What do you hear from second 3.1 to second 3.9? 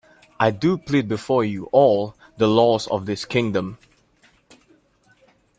kingdom.